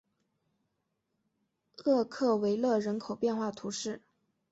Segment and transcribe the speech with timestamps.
[1.85, 4.01] 厄克维勒人口变化图示